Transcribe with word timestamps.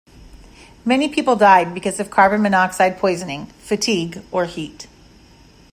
Many 0.83 1.09
people 1.09 1.35
died 1.35 1.75
because 1.75 1.99
of 1.99 2.09
carbon 2.09 2.41
monoxide 2.41 2.97
poisoning, 2.97 3.45
fatigue 3.59 4.23
or 4.31 4.45
heat. 4.45 4.87